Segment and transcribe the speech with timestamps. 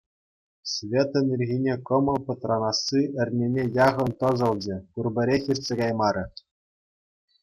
[0.71, 6.23] Светӑн ирхине кӑмӑл пӑтранасси эрнене яхӑн тӑсӑлчӗ, пурпӗрех иртсе каймарӗ.